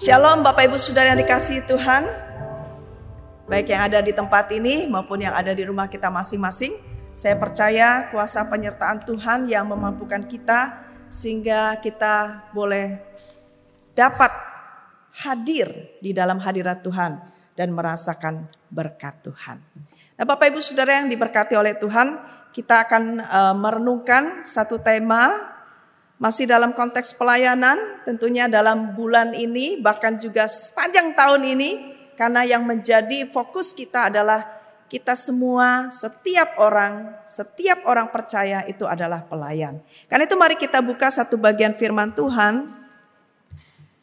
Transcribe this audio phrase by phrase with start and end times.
[0.00, 2.08] Shalom Bapak Ibu Saudara yang dikasihi Tuhan.
[3.44, 6.72] Baik yang ada di tempat ini maupun yang ada di rumah kita masing-masing.
[7.12, 12.96] Saya percaya kuasa penyertaan Tuhan yang memampukan kita sehingga kita boleh
[13.92, 14.32] dapat
[15.20, 15.68] hadir
[16.00, 17.20] di dalam hadirat Tuhan
[17.52, 19.60] dan merasakan berkat Tuhan.
[20.16, 22.16] Nah, Bapak Ibu Saudara yang diberkati oleh Tuhan,
[22.56, 25.49] kita akan uh, merenungkan satu tema
[26.20, 31.70] masih dalam konteks pelayanan, tentunya dalam bulan ini, bahkan juga sepanjang tahun ini,
[32.12, 34.44] karena yang menjadi fokus kita adalah
[34.92, 39.80] kita semua, setiap orang, setiap orang percaya itu adalah pelayan.
[40.12, 42.68] Karena itu mari kita buka satu bagian firman Tuhan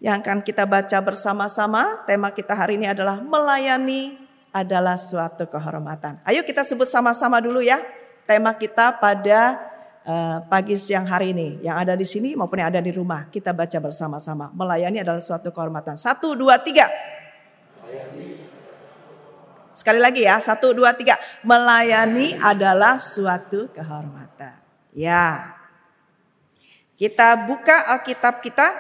[0.02, 2.02] yang akan kita baca bersama-sama.
[2.10, 4.18] Tema kita hari ini adalah melayani
[4.50, 6.18] adalah suatu kehormatan.
[6.26, 7.78] Ayo kita sebut sama-sama dulu ya.
[8.26, 9.60] Tema kita pada
[10.08, 11.60] uh, pagi siang hari ini.
[11.62, 13.28] Yang ada di sini maupun yang ada di rumah.
[13.28, 14.50] Kita baca bersama-sama.
[14.56, 16.00] Melayani adalah suatu kehormatan.
[16.00, 16.88] Satu, dua, tiga.
[19.78, 21.20] Sekali lagi ya, satu, dua, tiga.
[21.46, 24.58] Melayani adalah suatu kehormatan.
[24.96, 25.54] Ya.
[26.98, 28.74] Kita buka Alkitab kita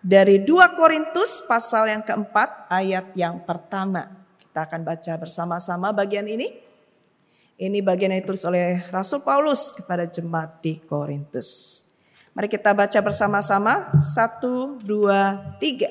[0.00, 4.08] dari 2 Korintus pasal yang keempat ayat yang pertama.
[4.40, 6.61] Kita akan baca bersama-sama bagian ini.
[7.62, 11.78] Ini bagian yang ditulis oleh Rasul Paulus kepada jemaat di Korintus.
[12.34, 14.02] Mari kita baca bersama-sama.
[14.02, 15.86] Satu, dua, tiga.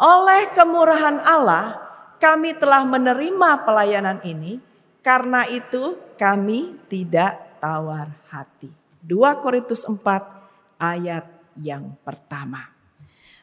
[0.00, 1.76] Oleh kemurahan Allah,
[2.16, 4.56] kami telah menerima pelayanan ini.
[5.04, 8.72] Karena itu kami tidak tawar hati.
[9.04, 10.00] 2 Korintus 4
[10.80, 11.28] ayat
[11.60, 12.72] yang pertama.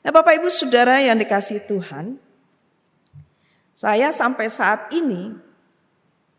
[0.02, 2.17] Nah Bapak Ibu Saudara yang dikasih Tuhan.
[3.77, 5.46] Saya sampai saat ini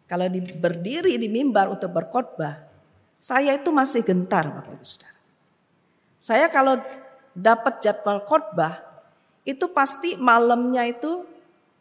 [0.08, 2.64] kalau di, berdiri di mimbar untuk berkhotbah,
[3.20, 5.18] saya itu masih gentar Bapak Ibu Saudara.
[6.16, 6.80] Saya kalau
[7.36, 8.80] dapat jadwal khotbah,
[9.44, 11.28] itu pasti malamnya itu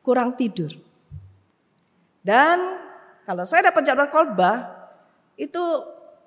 [0.03, 0.75] kurang tidur.
[2.19, 2.83] Dan
[3.23, 4.75] kalau saya dapat jadwal khotbah,
[5.39, 5.63] itu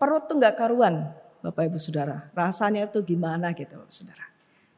[0.00, 1.12] perut tuh nggak karuan
[1.44, 2.32] Bapak Ibu Saudara.
[2.32, 4.29] Rasanya itu gimana gitu Bapak Saudara.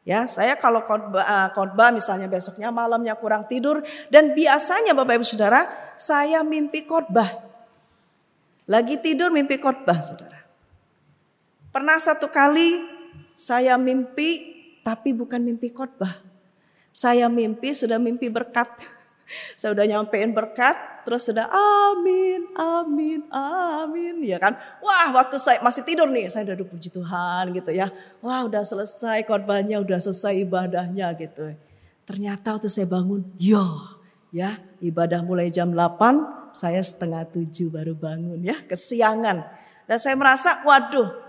[0.02, 5.26] Ya, saya kalau khotbah, uh, khotbah misalnya besoknya malamnya kurang tidur dan biasanya Bapak Ibu
[5.26, 7.30] Saudara, saya mimpi khotbah.
[8.66, 10.42] Lagi tidur mimpi khotbah, Saudara.
[11.70, 12.82] Pernah satu kali
[13.38, 16.18] saya mimpi tapi bukan mimpi khotbah.
[16.90, 18.68] Saya mimpi sudah mimpi berkat.
[19.54, 24.56] Saya udah nyampein berkat, terus sudah amin, amin, amin, ya kan.
[24.84, 27.90] Wah waktu saya masih tidur nih, saya udah puji Tuhan gitu ya.
[28.24, 31.54] Wah udah selesai korbannya, udah selesai ibadahnya gitu.
[32.02, 33.64] Ternyata waktu saya bangun, yo
[34.32, 39.44] ya ibadah mulai jam 8, saya setengah tujuh baru bangun ya, kesiangan.
[39.86, 41.22] Dan saya merasa, waduh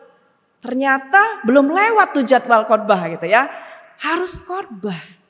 [0.63, 3.51] ternyata belum lewat tuh jadwal khotbah gitu ya.
[3.99, 5.22] Harus khotbah.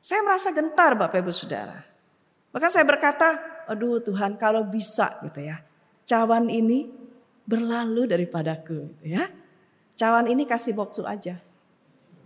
[0.00, 1.84] Saya merasa gentar Bapak Ibu Saudara.
[2.50, 3.36] Bahkan saya berkata,
[3.68, 5.60] aduh Tuhan kalau bisa gitu ya.
[6.08, 6.88] Cawan ini
[7.44, 9.28] berlalu daripadaku gitu ya.
[9.94, 11.36] Cawan ini kasih boksu aja.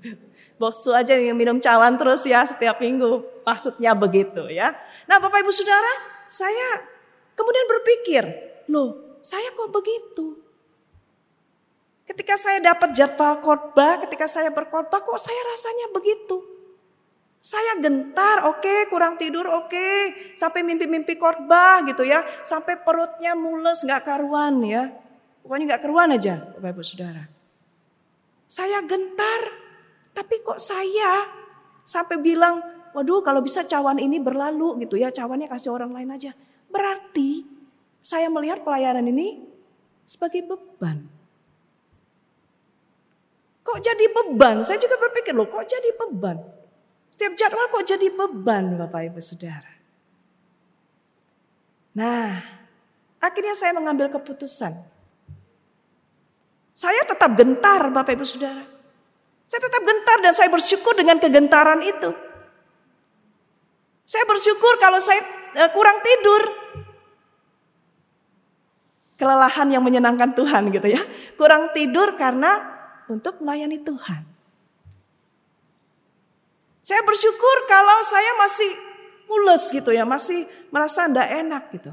[0.62, 3.26] Boksu aja yang minum cawan terus ya setiap minggu.
[3.42, 4.70] Maksudnya begitu ya.
[5.10, 5.92] Nah Bapak Ibu Saudara,
[6.30, 6.86] saya
[7.34, 8.22] kemudian berpikir,
[8.70, 10.38] loh saya kok begitu?
[12.06, 16.53] Ketika saya dapat jadwal khotbah, ketika saya berkhotbah kok saya rasanya begitu?
[17.44, 20.32] Saya gentar, oke, okay, kurang tidur, oke, okay.
[20.32, 24.88] sampai mimpi-mimpi khotbah gitu ya, sampai perutnya mules, nggak karuan ya,
[25.44, 27.28] pokoknya nggak karuan aja, bapak ibu saudara.
[28.48, 29.60] Saya gentar,
[30.16, 31.28] tapi kok saya
[31.84, 32.64] sampai bilang,
[32.96, 36.32] waduh, kalau bisa cawan ini berlalu gitu ya, cawannya kasih orang lain aja.
[36.72, 37.44] Berarti
[38.00, 39.44] saya melihat pelayanan ini
[40.08, 41.12] sebagai beban.
[43.68, 44.64] Kok jadi beban?
[44.64, 46.63] Saya juga berpikir loh, kok jadi beban?
[47.14, 49.70] Setiap jadwal kok jadi beban Bapak Ibu Saudara.
[51.94, 52.42] Nah,
[53.22, 54.74] akhirnya saya mengambil keputusan.
[56.74, 58.66] Saya tetap gentar Bapak Ibu Saudara.
[59.46, 62.10] Saya tetap gentar dan saya bersyukur dengan kegentaran itu.
[64.02, 65.22] Saya bersyukur kalau saya
[65.54, 66.42] eh, kurang tidur.
[69.14, 71.02] Kelelahan yang menyenangkan Tuhan gitu ya.
[71.38, 72.58] Kurang tidur karena
[73.06, 74.33] untuk melayani Tuhan.
[76.84, 78.70] Saya bersyukur kalau saya masih
[79.24, 81.92] mules gitu ya, masih merasa tidak enak gitu.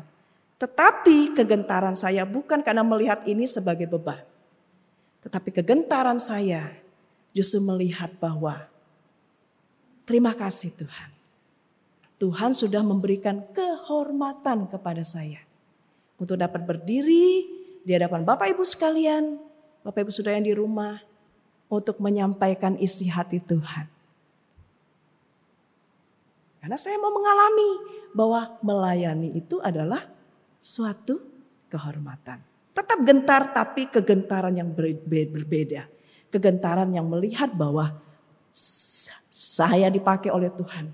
[0.60, 4.20] Tetapi kegentaran saya bukan karena melihat ini sebagai beban.
[5.24, 6.76] Tetapi kegentaran saya
[7.32, 8.68] justru melihat bahwa
[10.04, 11.10] terima kasih Tuhan.
[12.20, 15.40] Tuhan sudah memberikan kehormatan kepada saya.
[16.20, 17.48] Untuk dapat berdiri
[17.82, 19.40] di hadapan Bapak Ibu sekalian,
[19.88, 21.00] Bapak Ibu sudah yang di rumah.
[21.72, 24.01] Untuk menyampaikan isi hati Tuhan.
[26.62, 27.70] Karena saya mau mengalami
[28.14, 30.06] bahwa melayani itu adalah
[30.62, 31.18] suatu
[31.74, 32.38] kehormatan.
[32.78, 35.90] Tetap gentar tapi kegentaran yang berbeda.
[36.30, 37.98] Kegentaran yang melihat bahwa
[38.54, 40.94] saya dipakai oleh Tuhan.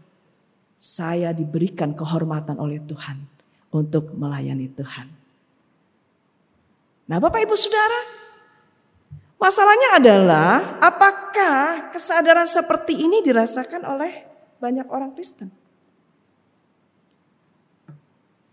[0.79, 3.19] Saya diberikan kehormatan oleh Tuhan
[3.75, 5.07] untuk melayani Tuhan.
[7.11, 8.01] Nah Bapak Ibu Saudara,
[9.35, 14.26] masalahnya adalah apakah kesadaran seperti ini dirasakan oleh
[14.57, 15.49] banyak orang Kristen?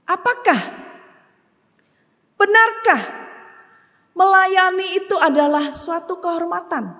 [0.04, 0.60] Apakah
[2.36, 3.02] benarkah
[4.12, 6.92] melayani itu adalah suatu kehormatan?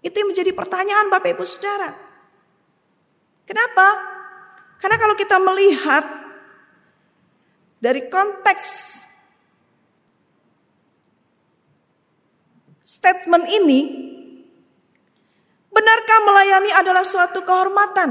[0.00, 1.92] Itu yang menjadi pertanyaan Bapak Ibu Saudara.
[3.44, 3.86] Kenapa?
[4.78, 6.04] Karena kalau kita melihat
[7.82, 8.64] dari konteks
[12.82, 13.80] statement ini,
[15.78, 18.10] benarkah melayani adalah suatu kehormatan?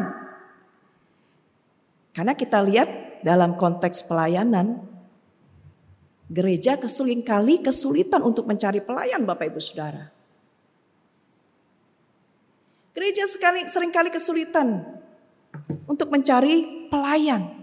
[2.15, 4.81] Karena kita lihat dalam konteks pelayanan,
[6.31, 10.09] gereja kesulitan kali kesulitan untuk mencari pelayan Bapak Ibu Saudara.
[12.95, 14.81] Gereja sekali sering kali kesulitan
[15.85, 17.61] untuk mencari pelayan.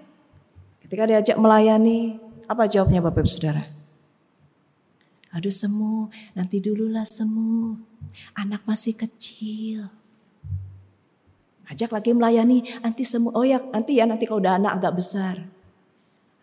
[0.78, 3.73] Ketika diajak melayani, apa jawabnya Bapak Ibu Saudara?
[5.34, 7.74] Aduh semu, nanti dululah semu.
[8.38, 9.90] Anak masih kecil.
[11.66, 15.36] Ajak lagi melayani, nanti semu, oh ya nanti ya nanti kalau udah anak agak besar.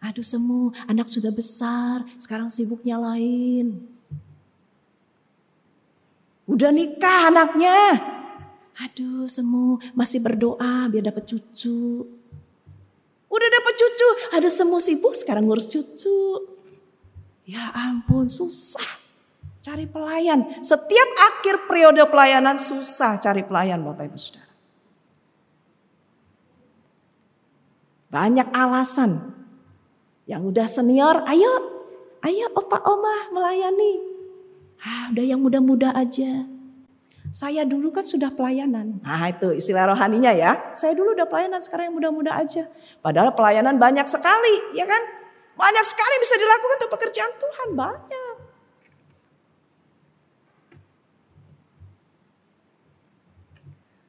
[0.04, 3.80] Aduh semu, anak sudah besar, sekarang sibuknya lain.
[6.52, 8.02] Udah nikah anaknya.
[8.82, 12.04] Aduh semu, masih berdoa biar dapat cucu.
[13.32, 16.60] Udah dapat cucu, ada semu sibuk sekarang ngurus cucu.
[17.52, 18.88] Ya ampun susah
[19.60, 20.64] cari pelayan.
[20.64, 24.56] Setiap akhir periode pelayanan susah cari pelayan Bapak Ibu Saudara.
[28.08, 29.36] Banyak alasan.
[30.32, 31.52] Yang udah senior, ayo,
[32.24, 34.00] ayo opa oma melayani.
[34.80, 36.48] Ah, udah yang muda-muda aja.
[37.36, 39.00] Saya dulu kan sudah pelayanan.
[39.04, 40.72] Nah itu istilah rohaninya ya.
[40.76, 42.68] Saya dulu udah pelayanan, sekarang yang muda-muda aja.
[43.04, 45.21] Padahal pelayanan banyak sekali, ya kan?
[45.62, 48.36] Banyak sekali bisa dilakukan untuk pekerjaan Tuhan, banyak.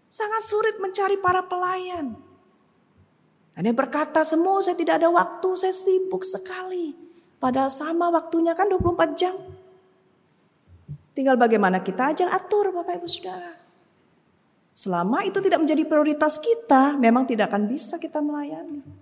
[0.09, 2.17] Sangat sulit mencari para pelayan.
[3.53, 6.97] Dan yang berkata semua saya tidak ada waktu, saya sibuk sekali.
[7.37, 9.37] Padahal sama waktunya kan 24 jam.
[11.13, 13.53] Tinggal bagaimana kita aja atur Bapak Ibu Saudara.
[14.73, 19.02] Selama itu tidak menjadi prioritas kita, memang tidak akan bisa kita melayani.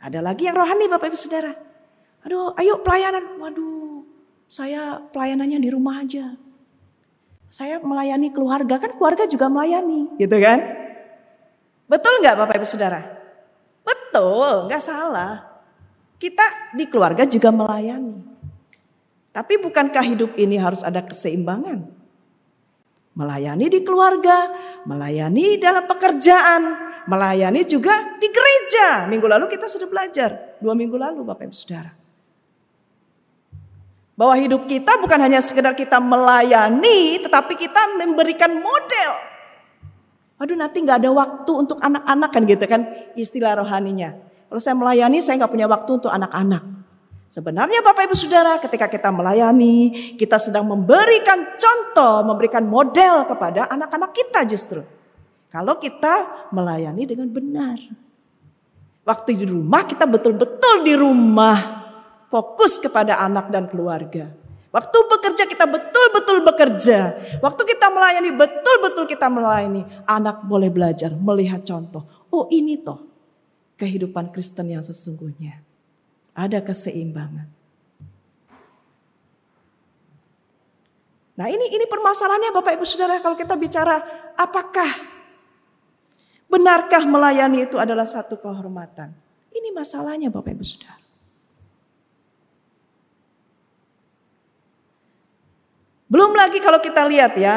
[0.00, 1.52] Ada lagi yang rohani Bapak Ibu Saudara.
[2.24, 3.36] Aduh, ayo pelayanan.
[3.36, 4.04] Waduh,
[4.48, 6.36] saya pelayanannya di rumah aja.
[7.52, 10.62] Saya melayani keluarga, kan keluarga juga melayani, gitu kan?
[11.90, 13.02] Betul nggak Bapak Ibu Saudara?
[13.82, 15.50] Betul, nggak salah.
[16.16, 18.22] Kita di keluarga juga melayani.
[19.34, 21.99] Tapi bukankah hidup ini harus ada keseimbangan?
[23.10, 24.48] Melayani di keluarga,
[24.86, 26.62] melayani dalam pekerjaan,
[27.10, 29.10] melayani juga di gereja.
[29.10, 31.92] Minggu lalu kita sudah belajar, dua minggu lalu Bapak Ibu Saudara.
[34.14, 39.30] Bahwa hidup kita bukan hanya sekedar kita melayani, tetapi kita memberikan model
[40.40, 42.80] Aduh nanti nggak ada waktu untuk anak-anak kan gitu kan
[43.12, 44.16] istilah rohaninya.
[44.48, 46.64] Kalau saya melayani saya nggak punya waktu untuk anak-anak.
[47.30, 54.10] Sebenarnya Bapak Ibu Saudara ketika kita melayani kita sedang memberikan contoh, memberikan model kepada anak-anak
[54.10, 54.82] kita justru.
[55.46, 57.78] Kalau kita melayani dengan benar.
[59.06, 61.86] Waktu di rumah kita betul-betul di rumah
[62.26, 64.26] fokus kepada anak dan keluarga.
[64.74, 67.14] Waktu bekerja kita betul-betul bekerja.
[67.38, 69.86] Waktu kita melayani betul-betul kita melayani.
[70.02, 72.26] Anak boleh belajar melihat contoh.
[72.34, 73.06] Oh ini toh
[73.78, 75.69] kehidupan Kristen yang sesungguhnya.
[76.40, 77.60] Ada keseimbangan.
[81.36, 84.00] Nah ini ini permasalahannya Bapak Ibu Saudara kalau kita bicara
[84.36, 84.88] apakah
[86.48, 89.12] benarkah melayani itu adalah satu kehormatan.
[89.52, 91.00] Ini masalahnya Bapak Ibu Saudara.
[96.10, 97.56] Belum lagi kalau kita lihat ya.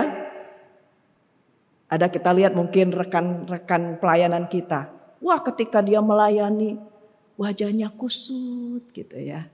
[1.92, 4.90] Ada kita lihat mungkin rekan-rekan pelayanan kita.
[5.20, 6.93] Wah ketika dia melayani
[7.38, 9.50] wajahnya kusut gitu ya.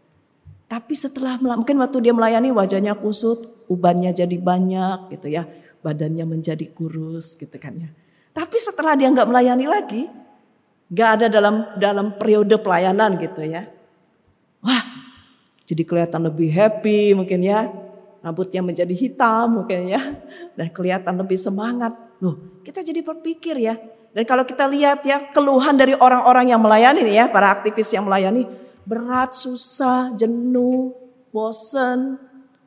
[0.69, 5.49] Tapi setelah mungkin waktu dia melayani wajahnya kusut, ubannya jadi banyak gitu ya.
[5.81, 7.89] Badannya menjadi kurus gitu kan ya.
[8.35, 10.03] Tapi setelah dia nggak melayani lagi,
[10.93, 13.65] nggak ada dalam dalam periode pelayanan gitu ya.
[14.61, 14.83] Wah,
[15.65, 17.71] jadi kelihatan lebih happy mungkin ya
[18.19, 20.01] rambutnya menjadi hitam mungkin ya
[20.53, 21.95] dan kelihatan lebih semangat.
[22.19, 23.79] Loh, kita jadi berpikir ya.
[24.09, 28.09] Dan kalau kita lihat ya keluhan dari orang-orang yang melayani nih ya, para aktivis yang
[28.09, 28.49] melayani,
[28.83, 30.97] berat, susah, jenuh,
[31.29, 32.17] bosen,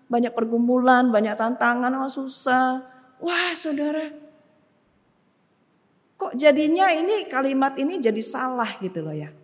[0.06, 2.86] banyak pergumulan, banyak tantangan, oh susah.
[3.18, 4.06] Wah saudara,
[6.18, 9.34] kok jadinya ini kalimat ini jadi salah gitu loh ya.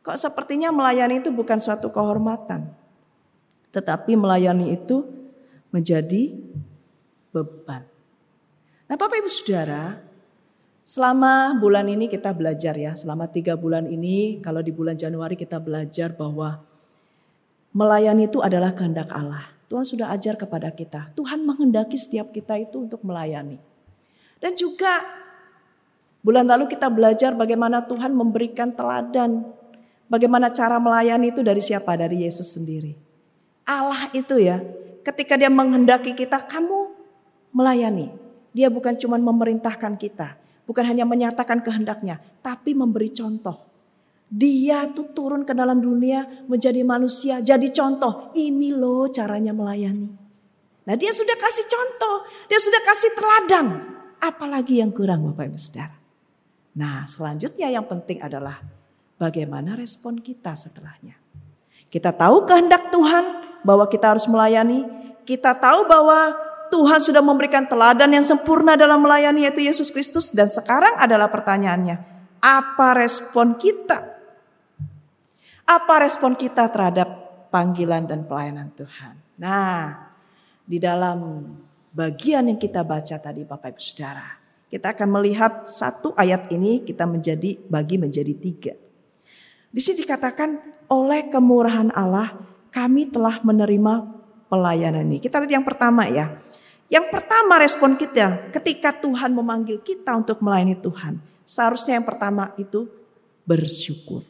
[0.00, 2.72] Kok sepertinya melayani itu bukan suatu kehormatan.
[3.70, 5.04] Tetapi melayani itu
[5.70, 6.34] menjadi
[7.30, 7.86] beban.
[8.90, 10.02] Nah Bapak Ibu Saudara,
[10.90, 15.62] selama bulan ini kita belajar ya, selama tiga bulan ini kalau di bulan Januari kita
[15.62, 16.66] belajar bahwa
[17.70, 19.54] melayani itu adalah kehendak Allah.
[19.70, 23.62] Tuhan sudah ajar kepada kita, Tuhan menghendaki setiap kita itu untuk melayani.
[24.42, 24.98] Dan juga
[26.26, 29.46] bulan lalu kita belajar bagaimana Tuhan memberikan teladan,
[30.10, 31.94] bagaimana cara melayani itu dari siapa?
[31.94, 32.98] Dari Yesus sendiri.
[33.62, 34.58] Allah itu ya,
[35.06, 36.90] ketika dia menghendaki kita, kamu
[37.54, 38.10] melayani.
[38.50, 43.70] Dia bukan cuma memerintahkan kita, bukan hanya menyatakan kehendaknya, tapi memberi contoh.
[44.30, 48.30] Dia tuh turun ke dalam dunia menjadi manusia, jadi contoh.
[48.38, 50.06] Ini loh caranya melayani.
[50.86, 53.66] Nah dia sudah kasih contoh, dia sudah kasih teladan.
[54.20, 55.96] Apalagi yang kurang Bapak Ibu Saudara.
[56.78, 58.62] Nah selanjutnya yang penting adalah
[59.18, 61.18] bagaimana respon kita setelahnya.
[61.90, 63.24] Kita tahu kehendak Tuhan
[63.66, 64.86] bahwa kita harus melayani.
[65.26, 70.30] Kita tahu bahwa Tuhan sudah memberikan teladan yang sempurna dalam melayani yaitu Yesus Kristus.
[70.30, 71.98] Dan sekarang adalah pertanyaannya,
[72.40, 74.06] apa respon kita?
[75.66, 77.08] Apa respon kita terhadap
[77.50, 79.14] panggilan dan pelayanan Tuhan?
[79.38, 80.08] Nah,
[80.64, 81.46] di dalam
[81.90, 84.38] bagian yang kita baca tadi Bapak Ibu Saudara,
[84.70, 88.74] kita akan melihat satu ayat ini kita menjadi bagi menjadi tiga.
[89.70, 90.58] Di sini dikatakan
[90.90, 92.34] oleh kemurahan Allah
[92.74, 95.22] kami telah menerima pelayanan ini.
[95.22, 96.38] Kita lihat yang pertama ya.
[96.90, 101.22] Yang pertama respon kita ketika Tuhan memanggil kita untuk melayani Tuhan.
[101.46, 102.90] Seharusnya yang pertama itu
[103.46, 104.26] bersyukur.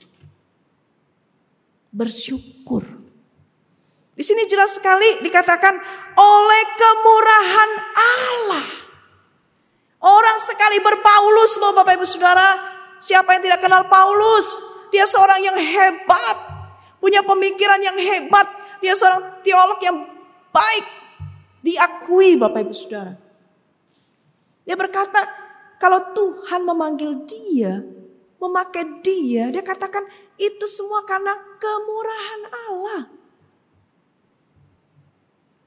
[1.89, 2.85] Bersyukur.
[4.13, 5.73] Di sini jelas sekali dikatakan
[6.21, 8.67] oleh kemurahan Allah.
[10.05, 12.61] Orang sekali berpaulus loh Bapak Ibu Saudara.
[13.01, 14.61] Siapa yang tidak kenal Paulus?
[14.93, 16.37] Dia seorang yang hebat.
[17.01, 18.45] Punya pemikiran yang hebat.
[18.85, 20.05] Dia seorang teolog yang
[20.53, 21.00] baik.
[21.61, 23.15] Diakui Bapak Ibu Saudara.
[24.65, 25.25] Dia berkata,
[25.81, 27.85] kalau Tuhan memanggil dia,
[28.41, 30.05] memakai dia, dia katakan
[30.41, 33.03] itu semua karena kemurahan Allah.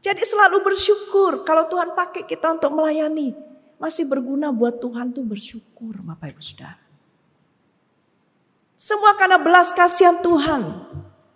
[0.03, 3.31] Jadi selalu bersyukur kalau Tuhan pakai kita untuk melayani.
[3.79, 6.79] Masih berguna buat Tuhan tuh bersyukur Bapak Ibu Saudara.
[8.75, 10.87] Semua karena belas kasihan Tuhan.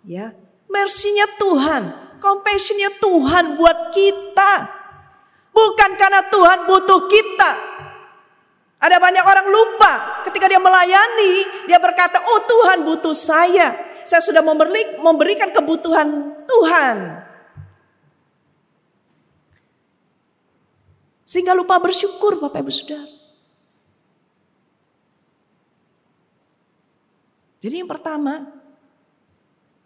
[0.04, 0.32] Ya,
[0.68, 4.52] mersinya Tuhan compassionnya Tuhan buat kita.
[5.54, 7.50] Bukan karena Tuhan butuh kita.
[8.78, 13.74] Ada banyak orang lupa ketika dia melayani, dia berkata, oh Tuhan butuh saya.
[14.06, 14.38] Saya sudah
[15.02, 16.96] memberikan kebutuhan Tuhan.
[21.28, 23.04] Sehingga lupa bersyukur Bapak Ibu Saudara.
[27.58, 28.57] Jadi yang pertama,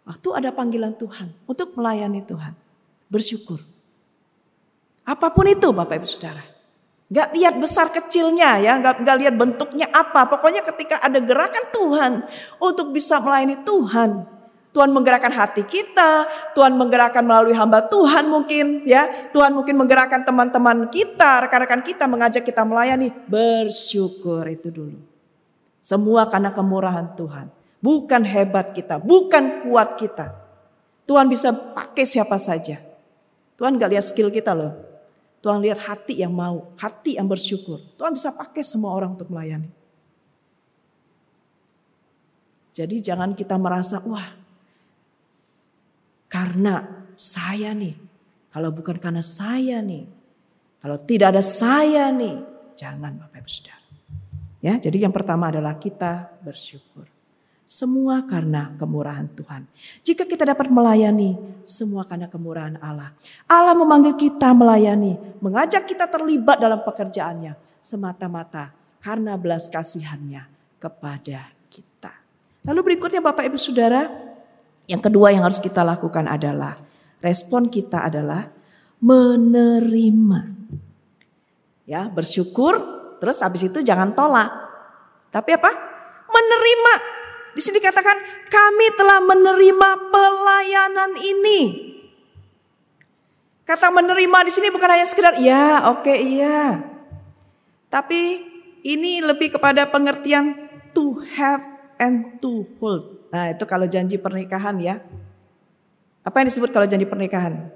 [0.03, 2.51] Waktu ada panggilan Tuhan untuk melayani Tuhan.
[3.07, 3.59] Bersyukur.
[5.03, 6.43] Apa pun itu Bapak Ibu Saudara.
[7.13, 10.27] Gak lihat besar kecilnya ya, gak, gak lihat bentuknya apa.
[10.27, 12.11] Pokoknya ketika ada gerakan Tuhan
[12.57, 14.33] untuk bisa melayani Tuhan.
[14.73, 16.25] Tuhan menggerakkan hati kita,
[16.57, 19.29] Tuhan menggerakkan melalui hamba Tuhan mungkin ya.
[19.29, 23.13] Tuhan mungkin menggerakkan teman-teman kita, rekan-rekan kita mengajak kita melayani.
[23.29, 24.97] Bersyukur itu dulu.
[25.77, 27.53] Semua karena kemurahan Tuhan.
[27.83, 30.31] Bukan hebat kita, bukan kuat kita.
[31.03, 32.79] Tuhan bisa pakai siapa saja.
[33.59, 34.71] Tuhan gak lihat skill kita loh.
[35.43, 37.83] Tuhan lihat hati yang mau, hati yang bersyukur.
[37.99, 39.67] Tuhan bisa pakai semua orang untuk melayani.
[42.71, 44.31] Jadi jangan kita merasa, wah
[46.31, 47.93] karena saya nih.
[48.49, 50.09] Kalau bukan karena saya nih.
[50.81, 52.41] Kalau tidak ada saya nih.
[52.73, 53.85] Jangan Bapak Ibu Saudara.
[54.63, 57.12] Ya, jadi yang pertama adalah kita bersyukur.
[57.73, 59.65] Semua karena kemurahan Tuhan.
[60.05, 61.33] Jika kita dapat melayani,
[61.65, 63.17] semua karena kemurahan Allah.
[63.49, 70.45] Allah memanggil kita melayani, mengajak kita terlibat dalam pekerjaannya semata-mata karena belas kasihannya
[70.77, 72.13] kepada kita.
[72.61, 74.05] Lalu berikutnya Bapak Ibu Saudara,
[74.85, 76.77] yang kedua yang harus kita lakukan adalah
[77.25, 78.53] respon kita adalah
[79.01, 80.41] menerima.
[81.89, 82.77] Ya, bersyukur,
[83.17, 84.53] terus habis itu jangan tolak.
[85.33, 85.73] Tapi apa?
[86.29, 87.22] Menerima
[87.53, 88.17] di sini katakan
[88.49, 91.61] kami telah menerima pelayanan ini.
[93.63, 96.83] Kata menerima di sini bukan hanya sekedar ya, oke okay, iya.
[97.87, 98.43] Tapi
[98.83, 101.63] ini lebih kepada pengertian to have
[102.01, 103.23] and to hold.
[103.31, 104.99] Nah itu kalau janji pernikahan ya.
[106.23, 107.71] Apa yang disebut kalau janji pernikahan?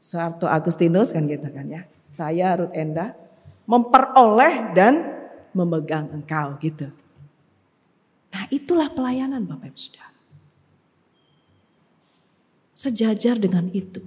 [0.00, 1.84] Soeharto Agustinus kan gitu kan ya.
[2.08, 3.12] Saya Ruth Enda
[3.66, 5.02] memperoleh dan
[5.52, 6.88] memegang engkau gitu.
[8.36, 10.12] Nah itulah pelayanan Bapak Ibu Saudara.
[12.76, 14.04] Sejajar dengan itu.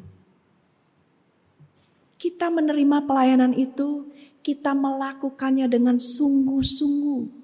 [2.22, 4.06] Kita menerima pelayanan itu,
[4.46, 7.40] kita melakukannya dengan sungguh-sungguh.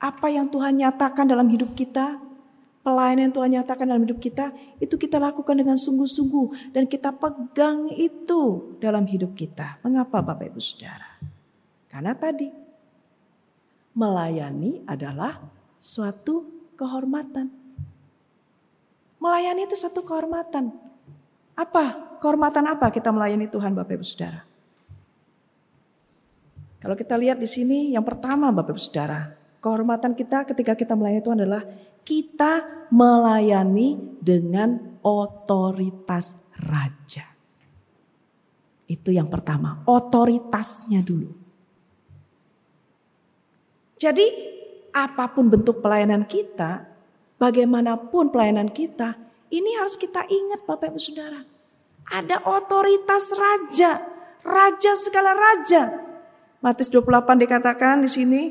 [0.00, 2.16] apa yang Tuhan nyatakan dalam hidup kita,
[2.80, 4.48] pelayanan yang Tuhan nyatakan dalam hidup kita,
[4.80, 9.76] itu kita lakukan dengan sungguh-sungguh dan kita pegang itu dalam hidup kita.
[9.84, 11.20] Mengapa Bapak Ibu Saudara?
[11.92, 12.48] Karena tadi
[13.96, 15.40] melayani adalah
[15.76, 17.50] suatu kehormatan.
[19.20, 20.72] Melayani itu satu kehormatan.
[21.58, 22.16] Apa?
[22.20, 24.44] Kehormatan apa kita melayani Tuhan Bapak Ibu Saudara?
[26.80, 31.20] Kalau kita lihat di sini yang pertama Bapak Ibu Saudara, Kehormatan kita ketika kita melayani
[31.20, 31.64] Tuhan adalah
[32.00, 37.28] kita melayani dengan otoritas raja.
[38.88, 41.28] Itu yang pertama, otoritasnya dulu.
[44.00, 44.24] Jadi
[44.96, 46.88] apa pun bentuk pelayanan kita,
[47.36, 49.12] bagaimanapun pelayanan kita,
[49.52, 51.44] ini harus kita ingat Bapak Ibu Saudara.
[52.08, 54.00] Ada otoritas raja,
[54.40, 55.92] raja segala raja.
[56.64, 58.42] Matius 28 dikatakan di sini,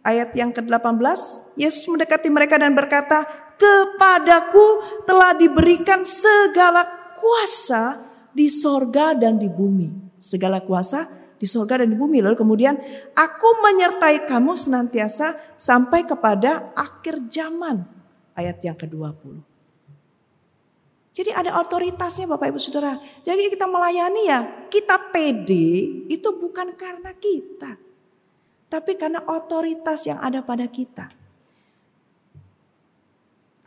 [0.00, 1.20] ayat yang ke-18,
[1.60, 3.28] Yesus mendekati mereka dan berkata,
[3.60, 6.88] "Kepadaku telah diberikan segala
[7.20, 8.00] kuasa
[8.32, 11.04] di sorga dan di bumi." Segala kuasa
[11.36, 12.24] di sorga dan di bumi.
[12.24, 12.74] Lalu kemudian,
[13.12, 17.84] "Aku menyertai kamu senantiasa sampai kepada akhir zaman."
[18.36, 19.40] Ayat yang ke-20.
[21.16, 23.00] Jadi ada otoritasnya Bapak Ibu Saudara.
[23.24, 27.86] Jadi kita melayani ya, kita pede itu bukan karena kita
[28.66, 31.10] tapi karena otoritas yang ada pada kita.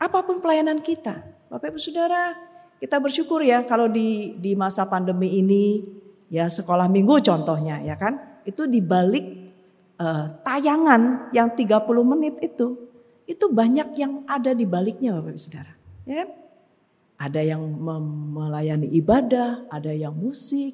[0.00, 1.20] Apa pun pelayanan kita,
[1.52, 2.36] Bapak Ibu Saudara,
[2.80, 5.84] kita bersyukur ya kalau di di masa pandemi ini
[6.30, 9.52] ya sekolah minggu contohnya ya kan, itu dibalik
[10.00, 11.66] uh, tayangan yang 30
[12.06, 12.88] menit itu,
[13.26, 15.72] itu banyak yang ada di baliknya Bapak Ibu Saudara,
[16.06, 16.30] ya kan?
[17.20, 17.60] Ada yang
[18.32, 20.72] melayani ibadah, ada yang musik,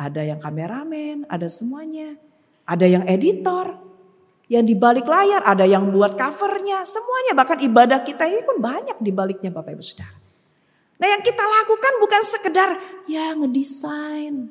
[0.00, 2.16] ada yang kameramen, ada semuanya.
[2.64, 3.76] Ada yang editor,
[4.48, 9.00] yang di balik layar, ada yang buat covernya, semuanya bahkan ibadah kita ini pun banyak
[9.02, 10.16] di baliknya Bapak Ibu Saudara.
[10.96, 12.70] Nah yang kita lakukan bukan sekedar
[13.10, 14.48] ya ngedesain,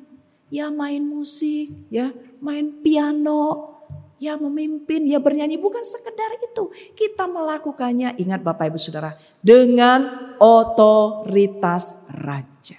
[0.52, 2.12] ya main musik, ya
[2.44, 3.72] main piano,
[4.20, 5.56] ya memimpin, ya bernyanyi.
[5.56, 6.68] Bukan sekedar itu.
[6.92, 12.78] Kita melakukannya, ingat Bapak Ibu Saudara, dengan otoritas raja.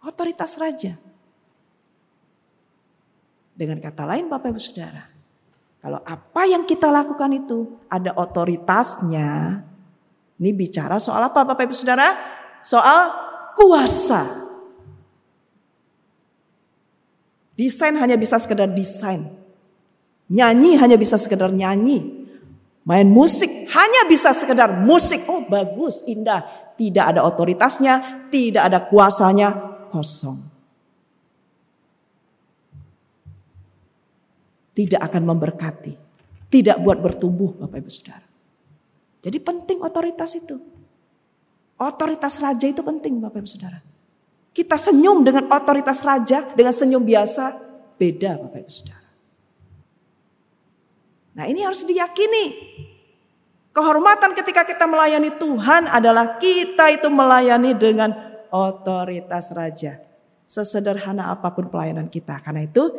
[0.00, 0.96] Otoritas raja.
[3.52, 5.04] Dengan kata lain Bapak Ibu Saudara,
[5.84, 9.60] kalau apa yang kita lakukan itu ada otoritasnya,
[10.40, 12.16] ini bicara soal apa Bapak Ibu Saudara?
[12.64, 13.12] Soal
[13.52, 14.49] kuasa.
[17.60, 19.28] Desain hanya bisa sekedar desain.
[20.32, 22.24] Nyanyi hanya bisa sekedar nyanyi.
[22.88, 25.20] Main musik hanya bisa sekedar musik.
[25.28, 26.40] Oh bagus, indah.
[26.80, 29.52] Tidak ada otoritasnya, tidak ada kuasanya,
[29.92, 30.50] kosong.
[34.80, 35.92] tidak akan memberkati.
[36.50, 38.26] Tidak buat bertumbuh Bapak Ibu Saudara.
[39.20, 40.56] Jadi penting otoritas itu.
[41.76, 43.78] Otoritas raja itu penting Bapak Ibu Saudara.
[44.50, 47.54] Kita senyum dengan otoritas raja, dengan senyum biasa,
[47.96, 49.10] beda Bapak Ibu Saudara.
[51.38, 52.46] Nah ini harus diyakini.
[53.70, 58.10] Kehormatan ketika kita melayani Tuhan adalah kita itu melayani dengan
[58.50, 60.02] otoritas raja.
[60.50, 62.42] Sesederhana apa pun pelayanan kita.
[62.42, 62.90] Karena itu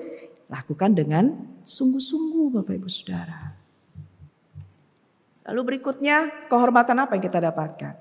[0.51, 1.31] Lakukan dengan
[1.63, 3.55] sungguh-sungguh Bapak Ibu Saudara.
[5.47, 7.95] Lalu berikutnya kehormatan apa yang kita dapatkan?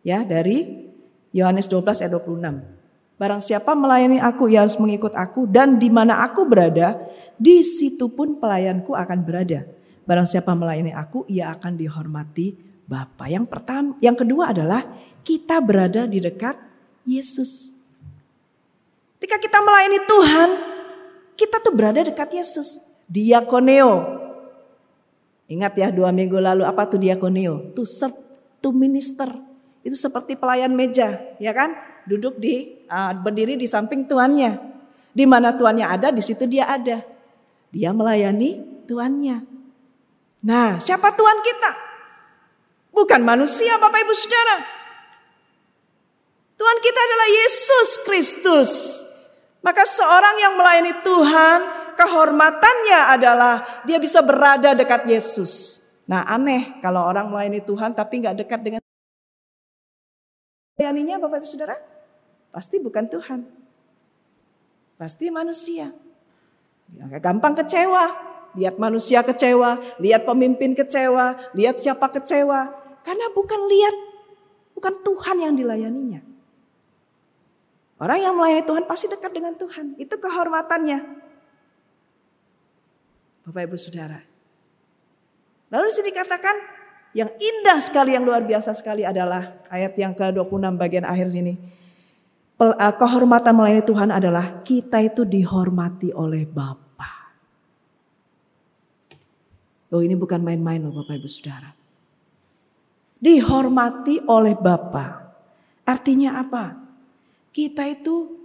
[0.00, 0.88] Ya dari
[1.30, 2.80] Yohanes 12 ayat 26.
[3.20, 6.96] Barang siapa melayani aku, ia harus mengikut aku dan di mana aku berada,
[7.36, 9.68] di situ pun pelayanku akan berada.
[10.08, 12.56] Barang siapa melayani aku, ia akan dihormati
[12.88, 13.28] Bapa.
[13.28, 14.82] Yang pertama, yang kedua adalah
[15.20, 16.56] kita berada di dekat
[17.04, 17.76] Yesus.
[19.20, 20.50] Ketika kita melayani Tuhan,
[21.36, 23.04] kita tuh berada dekat Yesus.
[23.04, 24.16] Diakoneo.
[25.44, 27.76] Ingat ya dua minggu lalu apa tuh diakoneo?
[27.76, 28.16] To serve,
[28.64, 29.28] to minister.
[29.80, 31.72] Itu seperti pelayan meja, ya kan?
[32.04, 34.60] Duduk di, uh, berdiri di samping tuannya.
[35.10, 37.02] Di mana tuannya ada, di situ dia ada.
[37.72, 39.46] Dia melayani tuannya.
[40.44, 41.70] Nah, siapa tuan kita?
[42.90, 44.56] Bukan manusia Bapak Ibu Saudara.
[46.60, 48.72] Tuhan kita adalah Yesus Kristus.
[49.64, 51.58] Maka seorang yang melayani Tuhan,
[51.96, 55.52] kehormatannya adalah dia bisa berada dekat Yesus.
[56.08, 58.82] Nah aneh kalau orang melayani Tuhan tapi nggak dekat dengan
[60.80, 61.76] melayaninya Bapak Ibu Saudara.
[62.48, 63.44] Pasti bukan Tuhan.
[64.96, 65.92] Pasti manusia.
[66.96, 68.32] Ya, gampang kecewa.
[68.56, 72.74] Lihat manusia kecewa, lihat pemimpin kecewa, lihat siapa kecewa.
[73.06, 73.94] Karena bukan lihat,
[74.74, 76.18] bukan Tuhan yang dilayaninya.
[78.00, 79.94] Orang yang melayani Tuhan pasti dekat dengan Tuhan.
[80.00, 80.98] Itu kehormatannya.
[83.46, 84.18] Bapak Ibu Saudara.
[85.70, 86.79] Lalu di sini dikatakan
[87.10, 91.58] yang indah sekali, yang luar biasa sekali adalah ayat yang ke-26 bagian akhir ini.
[92.60, 97.32] Eh, kehormatan melayani Tuhan adalah kita itu dihormati oleh Bapa.
[99.90, 101.72] Oh ini bukan main-main loh Bapak Ibu Saudara.
[103.18, 105.34] Dihormati oleh Bapa.
[105.82, 106.78] Artinya apa?
[107.50, 108.38] Kita itu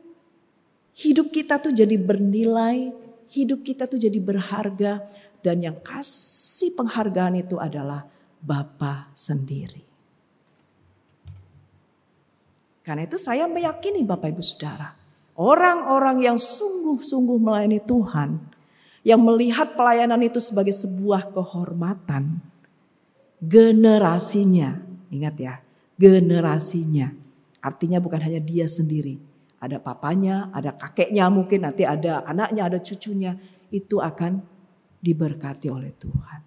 [0.98, 2.90] hidup kita tuh jadi bernilai,
[3.30, 5.06] hidup kita tuh jadi berharga
[5.44, 8.15] dan yang kasih penghargaan itu adalah
[8.46, 9.82] Bapa sendiri.
[12.86, 14.94] Karena itu saya meyakini Bapak Ibu Saudara,
[15.34, 18.38] orang-orang yang sungguh-sungguh melayani Tuhan,
[19.02, 22.38] yang melihat pelayanan itu sebagai sebuah kehormatan,
[23.42, 24.78] generasinya,
[25.10, 25.56] ingat ya,
[25.98, 27.10] generasinya.
[27.66, 29.18] Artinya bukan hanya dia sendiri,
[29.58, 33.34] ada papanya, ada kakeknya mungkin nanti ada anaknya, ada cucunya,
[33.74, 34.46] itu akan
[35.02, 36.45] diberkati oleh Tuhan.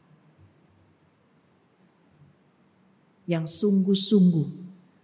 [3.28, 4.48] Yang sungguh-sungguh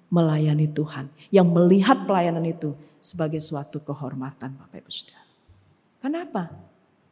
[0.09, 2.73] melayani Tuhan, yang melihat pelayanan itu
[3.05, 5.29] sebagai suatu kehormatan Bapak Ibu Saudara.
[6.01, 6.49] Kenapa?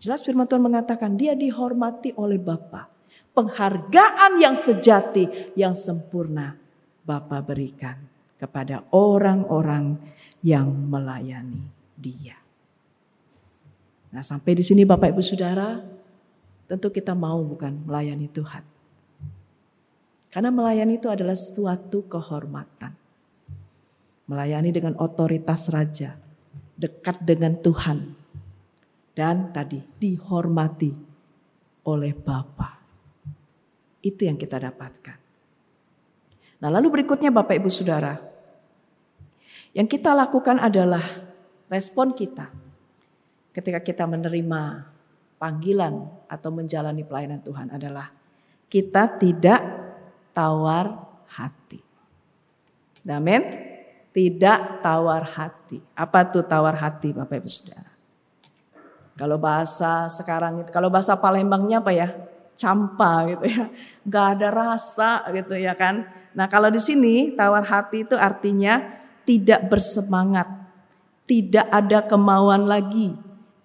[0.00, 2.88] Jelas firman Tuhan mengatakan dia dihormati oleh Bapa.
[3.32, 6.56] Penghargaan yang sejati, yang sempurna
[7.04, 7.96] Bapa berikan
[8.40, 9.96] kepada orang-orang
[10.42, 11.62] yang melayani
[11.94, 12.34] dia.
[14.12, 15.80] Nah sampai di sini Bapak Ibu Saudara,
[16.68, 18.71] tentu kita mau bukan melayani Tuhan.
[20.32, 22.96] Karena melayani itu adalah suatu kehormatan.
[24.32, 26.16] Melayani dengan otoritas raja,
[26.72, 28.16] dekat dengan Tuhan,
[29.12, 30.88] dan tadi dihormati
[31.84, 32.80] oleh Bapa.
[34.00, 35.18] Itu yang kita dapatkan.
[36.64, 38.16] Nah, lalu berikutnya Bapak Ibu Saudara,
[39.76, 41.04] yang kita lakukan adalah
[41.68, 42.48] respon kita
[43.52, 44.88] ketika kita menerima
[45.36, 48.08] panggilan atau menjalani pelayanan Tuhan adalah
[48.72, 49.60] kita tidak
[50.32, 50.96] tawar
[51.32, 51.80] hati.
[53.08, 53.42] Amin.
[54.12, 55.80] Tidak tawar hati.
[55.96, 57.92] Apa tuh tawar hati Bapak Ibu Saudara?
[59.16, 62.12] Kalau bahasa sekarang itu, kalau bahasa Palembangnya apa ya?
[62.52, 63.64] Campa gitu ya.
[64.04, 66.04] Gak ada rasa gitu ya kan.
[66.36, 70.48] Nah kalau di sini tawar hati itu artinya tidak bersemangat.
[71.24, 73.16] Tidak ada kemauan lagi.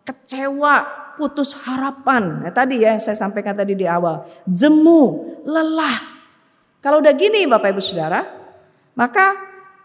[0.07, 0.87] Kecewa,
[1.19, 2.45] putus harapan.
[2.45, 4.23] Nah, tadi ya saya sampaikan tadi di awal.
[4.47, 5.03] Jemu,
[5.43, 6.16] lelah.
[6.81, 8.21] Kalau udah gini Bapak Ibu Saudara,
[8.93, 9.33] maka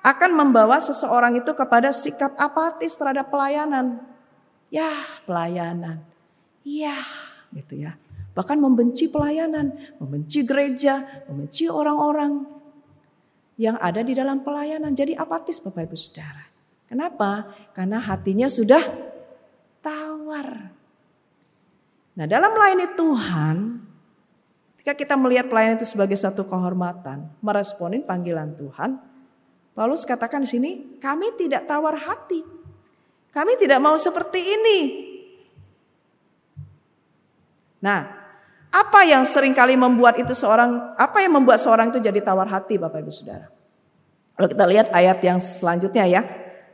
[0.02, 4.02] akan membawa seseorang itu kepada sikap apatis terhadap pelayanan.
[4.68, 4.90] Ya
[5.24, 6.02] pelayanan.
[6.66, 6.96] Ya
[7.55, 7.94] gitu ya.
[8.33, 12.48] Bahkan membenci pelayanan, membenci gereja, membenci orang-orang
[13.61, 14.96] yang ada di dalam pelayanan.
[14.96, 16.44] Jadi apatis Bapak Ibu Saudara.
[16.88, 17.52] Kenapa?
[17.76, 18.81] Karena hatinya sudah
[19.85, 20.72] tawar.
[22.16, 23.57] Nah dalam melayani Tuhan,
[24.82, 28.98] ketika kita melihat pelayanan itu sebagai satu kehormatan, meresponin panggilan Tuhan,
[29.78, 32.42] Paulus katakan di sini, kami tidak tawar hati.
[33.30, 34.78] Kami tidak mau seperti ini.
[37.78, 38.10] Nah,
[38.74, 42.74] apa yang sering kali membuat itu seorang, apa yang membuat seorang itu jadi tawar hati
[42.74, 43.54] Bapak Ibu Saudara?
[44.34, 46.26] Kalau kita lihat ayat yang selanjutnya ya,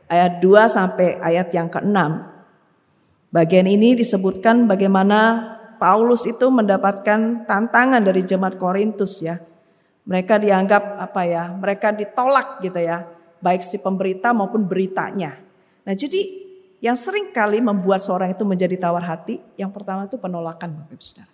[0.09, 1.93] ayat 2 sampai ayat yang ke-6.
[3.29, 9.39] Bagian ini disebutkan bagaimana Paulus itu mendapatkan tantangan dari jemaat Korintus ya.
[10.03, 13.07] Mereka dianggap apa ya, mereka ditolak gitu ya,
[13.39, 15.39] baik si pemberita maupun beritanya.
[15.87, 16.19] Nah jadi
[16.79, 21.03] yang sering kali membuat seorang itu menjadi tawar hati, yang pertama itu penolakan Bapak Ibu
[21.03, 21.33] Saudara.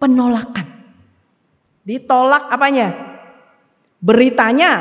[0.00, 0.66] Penolakan.
[1.86, 2.88] Ditolak apanya?
[4.02, 4.72] Beritanya.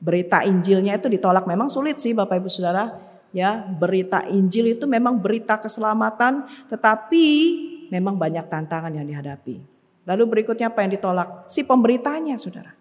[0.00, 3.09] Berita Injilnya itu ditolak memang sulit sih Bapak Ibu Saudara.
[3.30, 7.26] Ya, berita Injil itu memang berita keselamatan, tetapi
[7.94, 9.62] memang banyak tantangan yang dihadapi.
[10.02, 11.46] Lalu berikutnya apa yang ditolak?
[11.46, 12.74] Si pemberitanya, Saudara.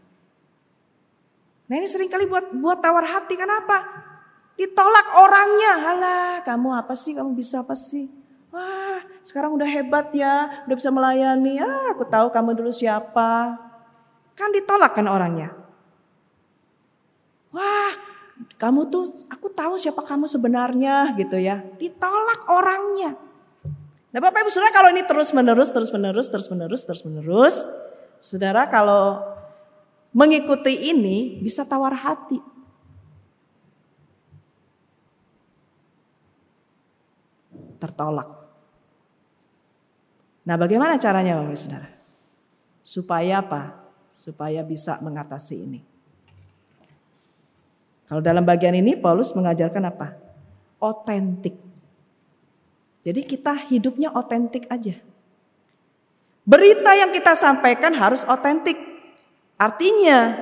[1.69, 3.85] Nah ini sering kali buat buat tawar hati kenapa?
[4.57, 5.73] Ditolak orangnya.
[5.85, 7.13] Halah kamu apa sih?
[7.13, 8.09] Kamu bisa apa sih?
[8.49, 10.65] Wah sekarang udah hebat ya.
[10.65, 11.61] Udah bisa melayani.
[11.61, 13.53] Ah aku tahu kamu dulu siapa.
[14.33, 15.53] Kan ditolak kan orangnya.
[18.59, 21.63] Kamu tuh, aku tahu siapa kamu sebenarnya gitu ya.
[21.79, 23.15] Ditolak orangnya.
[24.11, 27.55] Nah Bapak Ibu Saudara kalau ini terus menerus, terus menerus, terus menerus, terus menerus.
[28.19, 29.23] Saudara kalau
[30.11, 32.43] mengikuti ini bisa tawar hati.
[37.79, 38.27] Tertolak.
[40.43, 41.89] Nah bagaimana caranya Bapak Ibu Saudara?
[42.83, 43.87] Supaya apa?
[44.11, 45.88] Supaya bisa mengatasi ini.
[48.09, 50.17] Kalau dalam bagian ini Paulus mengajarkan apa?
[50.81, 51.53] Otentik.
[53.05, 54.97] Jadi kita hidupnya otentik aja.
[56.41, 58.75] Berita yang kita sampaikan harus otentik.
[59.61, 60.33] Artinya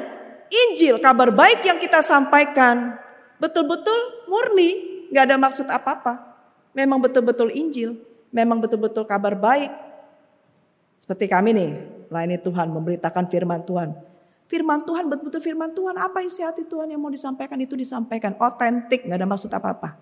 [0.47, 2.95] Injil, kabar baik yang kita sampaikan
[3.35, 6.39] betul-betul murni, nggak ada maksud apa-apa.
[6.71, 7.99] Memang betul-betul Injil,
[8.31, 9.75] memang betul-betul kabar baik.
[10.95, 11.71] Seperti kami nih,
[12.07, 14.06] layani Tuhan, memberitakan firman Tuhan.
[14.47, 15.99] Firman Tuhan betul-betul firman Tuhan.
[15.99, 18.31] Apa isi hati Tuhan yang mau disampaikan itu disampaikan.
[18.39, 19.99] Otentik, nggak ada maksud apa-apa.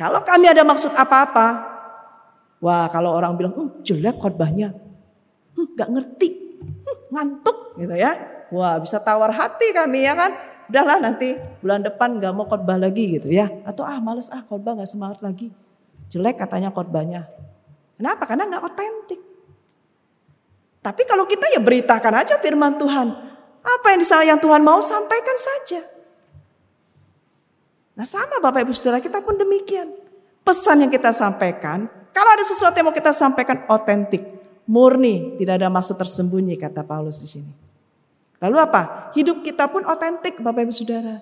[0.00, 1.46] Kalau kami ada maksud apa-apa,
[2.56, 4.72] wah kalau orang bilang, hm, jelek khotbahnya,
[5.52, 6.28] hm, nggak ngerti,
[6.64, 8.16] hm, ngantuk gitu ya.
[8.48, 10.32] Wah bisa tawar hati kami ya kan.
[10.72, 13.52] Udahlah nanti bulan depan nggak mau khotbah lagi gitu ya.
[13.68, 15.52] Atau ah males ah khotbah nggak semangat lagi.
[16.08, 17.28] Jelek katanya khotbahnya.
[18.00, 18.24] Kenapa?
[18.24, 19.29] Karena nggak otentik.
[20.80, 23.08] Tapi kalau kita ya beritakan aja firman Tuhan.
[23.60, 25.84] Apa yang yang Tuhan mau sampaikan saja.
[27.92, 29.92] Nah sama Bapak Ibu Saudara kita pun demikian.
[30.40, 31.84] Pesan yang kita sampaikan,
[32.16, 34.24] kalau ada sesuatu yang mau kita sampaikan otentik,
[34.64, 37.52] murni, tidak ada maksud tersembunyi kata Paulus di sini.
[38.40, 39.12] Lalu apa?
[39.12, 41.20] Hidup kita pun otentik Bapak Ibu Saudara.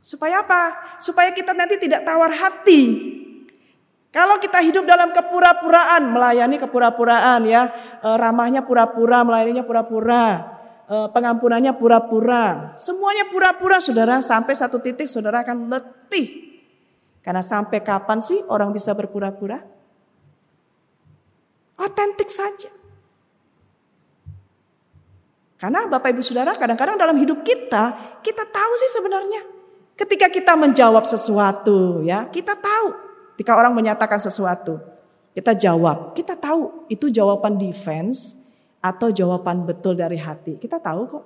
[0.00, 0.96] Supaya apa?
[0.96, 2.82] Supaya kita nanti tidak tawar hati
[4.16, 7.68] kalau kita hidup dalam kepura-puraan, melayani kepura-puraan ya,
[8.00, 10.56] e, ramahnya pura-pura, melayaninya pura-pura,
[10.88, 16.48] e, pengampunannya pura-pura, semuanya pura-pura saudara, sampai satu titik saudara akan letih.
[17.20, 19.60] Karena sampai kapan sih orang bisa berpura-pura?
[21.76, 22.72] Otentik saja.
[25.60, 29.44] Karena Bapak Ibu Saudara kadang-kadang dalam hidup kita, kita tahu sih sebenarnya.
[29.92, 33.05] Ketika kita menjawab sesuatu ya, kita tahu
[33.36, 34.80] Ketika orang menyatakan sesuatu,
[35.36, 36.16] kita jawab.
[36.16, 38.48] Kita tahu itu jawaban defense
[38.80, 40.56] atau jawaban betul dari hati.
[40.56, 41.24] Kita tahu kok.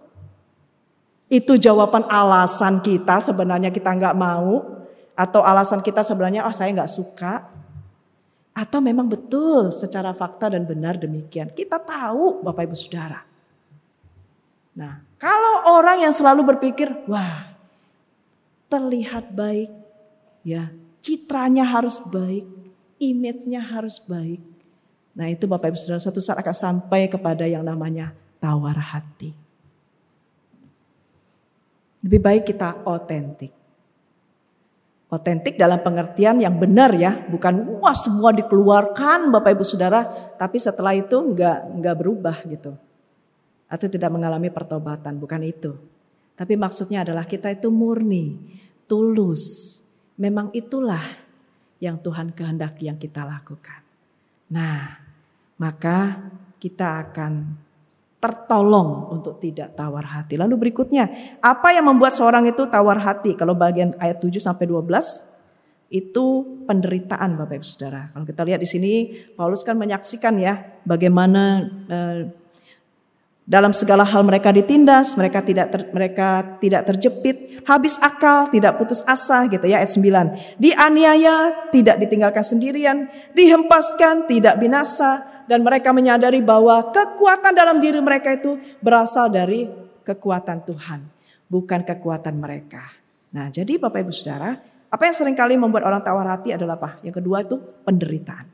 [1.30, 4.82] Itu jawaban alasan kita sebenarnya kita nggak mau
[5.14, 7.46] atau alasan kita sebenarnya oh saya nggak suka
[8.50, 11.54] atau memang betul secara fakta dan benar demikian.
[11.54, 13.22] Kita tahu Bapak Ibu Saudara.
[14.74, 17.54] Nah, kalau orang yang selalu berpikir, wah,
[18.66, 19.70] terlihat baik,
[20.42, 22.46] ya, citranya harus baik,
[23.00, 24.40] image-nya harus baik.
[25.16, 29.34] Nah itu Bapak Ibu Saudara suatu saat akan sampai kepada yang namanya tawar hati.
[32.00, 33.52] Lebih baik kita otentik.
[35.10, 40.06] Otentik dalam pengertian yang benar ya, bukan wah semua dikeluarkan Bapak Ibu Saudara,
[40.38, 42.78] tapi setelah itu enggak enggak berubah gitu.
[43.66, 45.74] Atau tidak mengalami pertobatan, bukan itu.
[46.38, 48.38] Tapi maksudnya adalah kita itu murni,
[48.86, 49.76] tulus,
[50.20, 51.00] Memang itulah
[51.80, 53.80] yang Tuhan kehendaki yang kita lakukan.
[54.52, 55.00] Nah,
[55.56, 56.20] maka
[56.60, 57.56] kita akan
[58.20, 60.36] tertolong untuk tidak tawar hati.
[60.36, 61.08] Lalu berikutnya,
[61.40, 63.32] apa yang membuat seorang itu tawar hati?
[63.32, 65.40] Kalau bagian ayat 7 sampai 12
[65.90, 66.24] itu
[66.68, 68.12] penderitaan Bapak Ibu Saudara.
[68.12, 68.92] Kalau kita lihat di sini
[69.34, 70.54] Paulus kan menyaksikan ya
[70.86, 72.30] bagaimana eh,
[73.50, 79.02] dalam segala hal mereka ditindas, mereka tidak ter, mereka tidak terjepit, habis akal, tidak putus
[79.02, 80.54] asa gitu ya ayat 9.
[80.62, 88.38] Dianiaya, tidak ditinggalkan sendirian, dihempaskan, tidak binasa dan mereka menyadari bahwa kekuatan dalam diri mereka
[88.38, 89.66] itu berasal dari
[90.06, 91.02] kekuatan Tuhan,
[91.50, 92.86] bukan kekuatan mereka.
[93.34, 97.02] Nah, jadi Bapak Ibu Saudara, apa yang sering kali membuat orang tawar hati adalah apa?
[97.02, 98.46] Yang kedua itu penderitaan.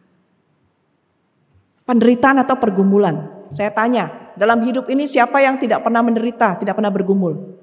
[1.85, 3.44] Penderitaan atau pergumulan.
[3.52, 7.57] Saya tanya, dalam hidup ini siapa yang tidak pernah menderita, tidak pernah bergumul?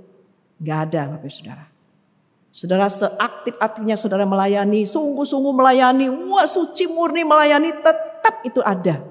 [0.57, 1.65] Gak ada Bapak Saudara.
[2.53, 9.01] Saudara seaktif-aktifnya saudara melayani, sungguh-sungguh melayani, wah suci murni melayani, tetap itu ada.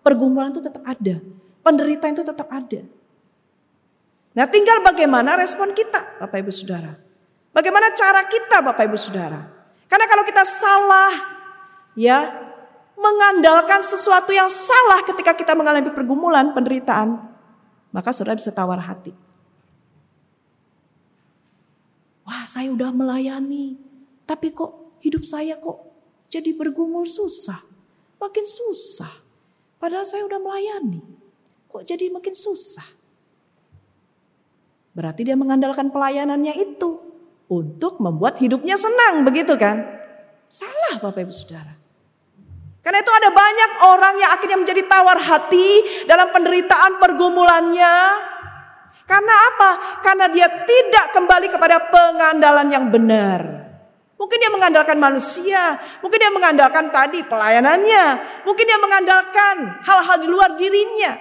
[0.00, 1.20] Pergumulan itu tetap ada.
[1.60, 2.80] Penderitaan itu tetap ada.
[4.32, 6.92] Nah tinggal bagaimana respon kita Bapak Ibu Saudara.
[7.52, 9.44] Bagaimana cara kita Bapak Ibu Saudara.
[9.88, 11.12] Karena kalau kita salah
[11.96, 12.45] ya
[12.96, 17.20] mengandalkan sesuatu yang salah ketika kita mengalami pergumulan, penderitaan,
[17.92, 19.12] maka saudara bisa tawar hati.
[22.26, 23.78] Wah saya udah melayani,
[24.26, 25.78] tapi kok hidup saya kok
[26.26, 27.62] jadi bergumul susah.
[28.16, 29.12] Makin susah.
[29.76, 31.04] Padahal saya udah melayani.
[31.70, 32.88] Kok jadi makin susah.
[34.96, 36.96] Berarti dia mengandalkan pelayanannya itu
[37.52, 39.84] untuk membuat hidupnya senang, begitu kan?
[40.48, 41.75] Salah Bapak Ibu Saudara.
[42.86, 47.94] Karena itu ada banyak orang yang akhirnya menjadi tawar hati dalam penderitaan pergumulannya.
[49.10, 49.70] Karena apa?
[50.06, 53.42] Karena dia tidak kembali kepada pengandalan yang benar.
[54.14, 58.04] Mungkin dia mengandalkan manusia, mungkin dia mengandalkan tadi pelayanannya,
[58.46, 61.18] mungkin dia mengandalkan hal-hal di luar dirinya.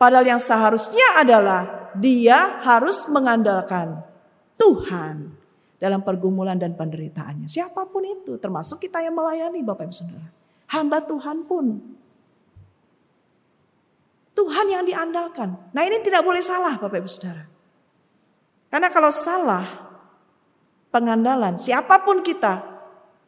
[0.00, 4.00] Padahal yang seharusnya adalah dia harus mengandalkan
[4.56, 5.36] Tuhan
[5.76, 7.44] dalam pergumulan dan penderitaannya.
[7.44, 10.45] Siapa pun itu, termasuk kita yang melayani Bapak Ibu Saudara.
[10.66, 11.78] Hamba Tuhan pun.
[14.36, 15.72] Tuhan yang diandalkan.
[15.72, 17.48] Nah ini tidak boleh salah Bapak Ibu Saudara.
[18.68, 19.64] Karena kalau salah,
[20.92, 22.60] pengandalan siapa pun kita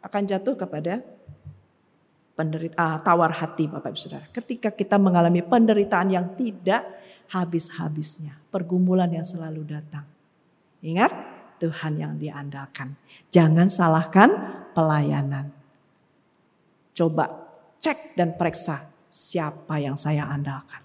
[0.05, 1.01] akan jatuh kepada
[2.37, 4.27] penderita ah, tawar hati Bapak Ibu Saudara.
[4.31, 6.85] Ketika kita mengalami penderitaan yang tidak
[7.33, 10.05] habis-habisnya, pergumulan yang selalu datang.
[10.85, 11.11] Ingat,
[11.59, 12.95] Tuhan yang diandalkan.
[13.35, 14.31] Jangan salahkan
[14.73, 15.58] pelayanan.
[16.99, 17.31] Coba
[17.79, 20.83] cek dan periksa siapa yang saya andalkan.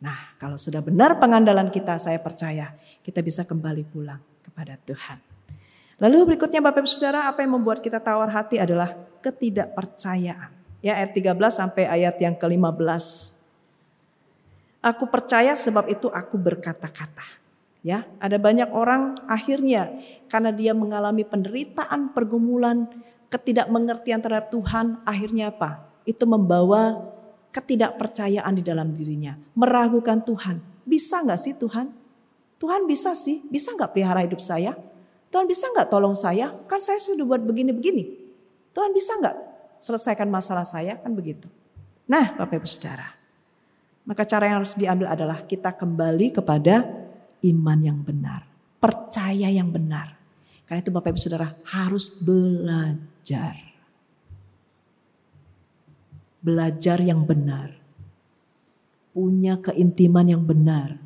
[0.00, 2.72] Nah, kalau sudah benar pengandalan kita, saya percaya
[3.04, 5.20] kita bisa kembali pulang kepada Tuhan.
[6.00, 10.54] Lalu berikutnya Bapak Ibu Saudara, apa yang membuat kita tawar hati adalah ketidakpercayaan.
[10.78, 13.04] Ya ayat 13 sampai ayat yang ke-15.
[14.78, 17.26] Aku percaya sebab itu aku berkata-kata.
[17.82, 19.90] Ya, ada banyak orang akhirnya
[20.30, 22.90] karena dia mengalami penderitaan, pergumulan,
[23.28, 25.84] ketidakmengertian terhadap Tuhan, akhirnya apa?
[26.08, 27.00] Itu membawa
[27.52, 30.60] ketidakpercayaan di dalam dirinya, meragukan Tuhan.
[30.84, 31.92] Bisa nggak sih Tuhan?
[32.58, 34.74] Tuhan bisa sih, bisa nggak pelihara hidup saya?
[35.28, 36.50] Tuhan bisa nggak tolong saya?
[36.66, 38.16] Kan saya sudah buat begini-begini.
[38.72, 39.36] Tuhan bisa nggak
[39.78, 40.96] selesaikan masalah saya?
[40.98, 41.46] Kan begitu.
[42.08, 43.14] Nah Bapak Ibu Saudara.
[44.08, 46.88] Maka cara yang harus diambil adalah kita kembali kepada
[47.44, 48.48] iman yang benar.
[48.80, 50.16] Percaya yang benar.
[50.64, 53.17] Karena itu Bapak Ibu Saudara harus belajar.
[56.38, 57.76] Belajar yang benar.
[59.12, 60.96] Punya keintiman yang benar.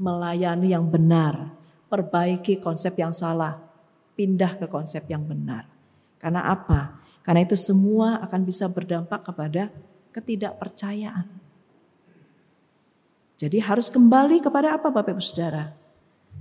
[0.00, 3.58] Melayani yang benar perbaiki konsep yang salah,
[4.14, 5.66] pindah ke konsep yang benar.
[6.22, 7.02] Karena apa?
[7.26, 9.74] Karena itu semua akan bisa berdampak kepada
[10.14, 11.26] ketidakpercayaan.
[13.36, 15.74] Jadi harus kembali kepada apa Bapak Ibu Saudara?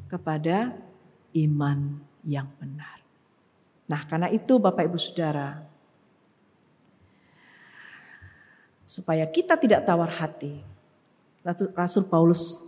[0.05, 0.77] Kepada
[1.33, 2.98] iman yang benar.
[3.89, 5.65] Nah karena itu Bapak Ibu Saudara,
[8.85, 10.61] supaya kita tidak tawar hati,
[11.73, 12.61] Rasul Paulus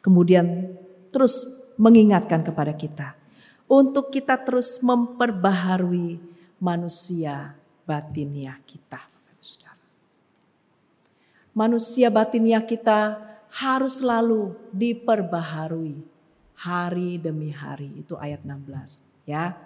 [0.00, 0.72] kemudian
[1.12, 1.44] terus
[1.76, 3.12] mengingatkan kepada kita
[3.68, 6.16] untuk kita terus memperbaharui
[6.56, 7.52] manusia
[7.84, 9.04] batiniah kita.
[11.58, 13.18] Manusia batiniah kita
[13.50, 16.06] harus selalu diperbaharui
[16.54, 17.90] hari demi hari.
[17.98, 19.58] Itu ayat 16 ya.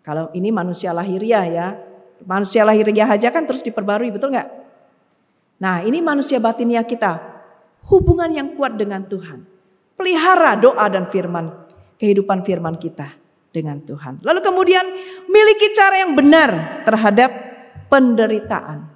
[0.00, 1.68] Kalau ini manusia lahiriah ya.
[2.24, 4.48] Manusia lahiriah aja kan terus diperbarui, betul nggak?
[5.60, 7.20] Nah ini manusia batiniah kita.
[7.88, 9.44] Hubungan yang kuat dengan Tuhan.
[9.96, 11.48] Pelihara doa dan firman,
[12.00, 13.12] kehidupan firman kita
[13.52, 14.24] dengan Tuhan.
[14.24, 14.84] Lalu kemudian
[15.28, 17.30] miliki cara yang benar terhadap
[17.92, 18.88] penderitaan.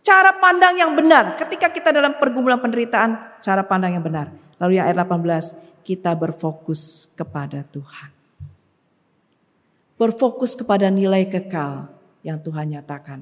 [0.00, 4.32] Cara pandang yang benar ketika kita dalam pergumulan penderitaan, cara pandang yang benar.
[4.58, 8.09] Lalu yang ayat 18, kita berfokus kepada Tuhan.
[10.00, 11.92] Berfokus kepada nilai kekal
[12.24, 13.20] yang Tuhan nyatakan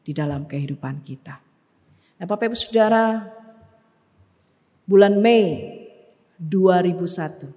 [0.00, 1.36] di dalam kehidupan kita.
[2.16, 3.28] Nah Bapak Ibu Saudara,
[4.88, 5.68] bulan Mei
[6.40, 7.52] 2001.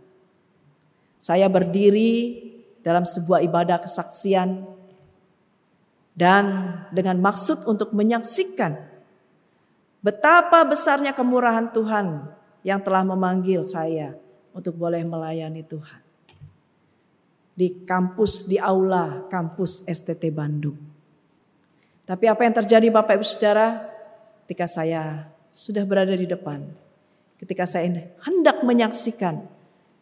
[1.16, 2.44] Saya berdiri
[2.86, 4.68] dalam sebuah ibadah kesaksian
[6.14, 8.78] dan dengan maksud untuk menyaksikan
[10.06, 12.30] betapa besarnya kemurahan Tuhan
[12.62, 14.14] yang telah memanggil saya
[14.54, 16.05] untuk boleh melayani Tuhan.
[17.56, 20.76] Di kampus, di aula kampus STT Bandung.
[22.04, 23.88] Tapi apa yang terjadi Bapak Ibu Saudara
[24.44, 26.68] ketika saya sudah berada di depan
[27.40, 29.44] ketika saya hendak menyaksikan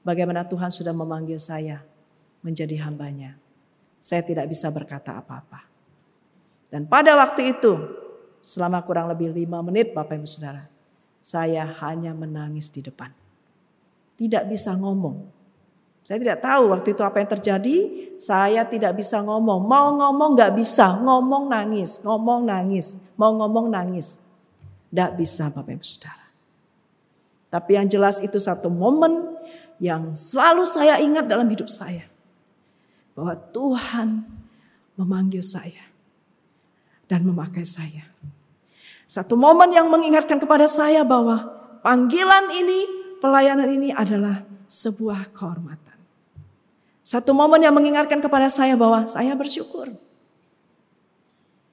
[0.06, 1.82] bagaimana Tuhan sudah memanggil saya
[2.44, 3.40] menjadi hambanya.
[4.04, 5.64] Saya tidak bisa berkata apa-apa.
[6.68, 7.72] Dan pada waktu itu,
[8.44, 10.68] selama kurang lebih lima menit Bapak Ibu Saudara,
[11.24, 13.16] saya hanya menangis di depan.
[14.20, 15.24] Tidak bisa ngomong.
[16.04, 17.78] Saya tidak tahu waktu itu apa yang terjadi.
[18.20, 19.64] Saya tidak bisa ngomong.
[19.64, 21.00] Mau ngomong gak bisa.
[21.00, 22.04] Ngomong nangis.
[22.04, 23.00] Ngomong nangis.
[23.16, 24.20] Mau ngomong nangis.
[24.92, 26.28] Tidak bisa Bapak Ibu Saudara.
[27.48, 29.38] Tapi yang jelas itu satu momen
[29.80, 32.04] yang selalu saya ingat dalam hidup saya.
[33.16, 34.28] Bahwa Tuhan
[35.00, 35.88] memanggil saya
[37.08, 38.10] dan memakai saya.
[39.08, 41.46] Satu momen yang mengingatkan kepada saya bahwa
[41.86, 42.80] panggilan ini
[43.22, 45.83] pelayanan ini adalah sebuah kehormatan.
[47.04, 49.92] Satu momen yang mengingatkan kepada saya bahwa saya bersyukur.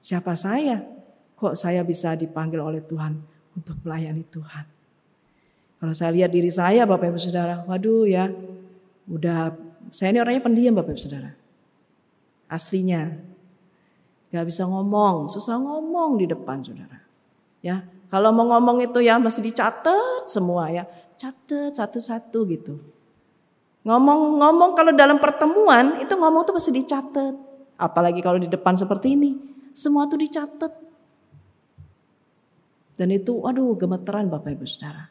[0.03, 0.83] Siapa saya?
[1.39, 3.15] Kok saya bisa dipanggil oleh Tuhan
[3.55, 4.67] untuk melayani Tuhan?
[5.81, 8.29] Kalau saya lihat diri saya Bapak Ibu Saudara, waduh ya,
[9.09, 9.55] udah
[9.89, 11.31] saya ini orangnya pendiam Bapak Ibu Saudara.
[12.51, 13.31] Aslinya.
[14.31, 17.01] Gak bisa ngomong, susah ngomong di depan Saudara.
[17.63, 20.83] Ya, kalau mau ngomong itu ya masih dicatat semua ya.
[21.15, 22.75] Catat satu-satu gitu.
[23.81, 27.33] Ngomong-ngomong kalau dalam pertemuan itu ngomong tuh masih dicatat.
[27.81, 29.31] Apalagi kalau di depan seperti ini.
[29.73, 30.69] Semua tuh dicatat.
[32.93, 35.09] Dan itu waduh gemeteran Bapak Ibu Saudara.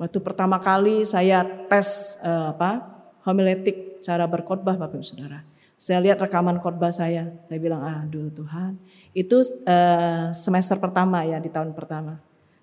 [0.00, 2.82] Waktu pertama kali saya tes uh, apa
[3.28, 5.44] homiletik cara berkhotbah Bapak Ibu Saudara.
[5.76, 8.80] Saya lihat rekaman khotbah saya, saya bilang aduh Tuhan.
[9.12, 12.16] Itu uh, semester pertama ya di tahun pertama.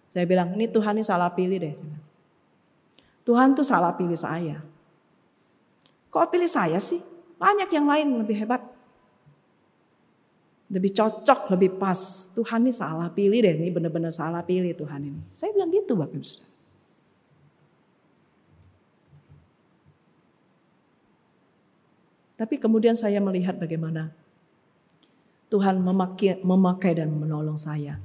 [0.09, 1.75] Saya bilang ini Tuhan ini salah pilih deh.
[3.21, 4.61] Tuhan tuh salah pilih saya.
[6.11, 6.99] Kok pilih saya sih?
[7.37, 8.61] Banyak yang lain lebih hebat.
[10.71, 12.31] Lebih cocok, lebih pas.
[12.35, 15.21] Tuhan ini salah pilih deh, ini benar-benar salah pilih Tuhan ini.
[15.35, 16.49] Saya bilang gitu Bapak Ibu Saudara.
[22.41, 24.09] Tapi kemudian saya melihat bagaimana
[25.53, 28.01] Tuhan memakai, memakai dan menolong saya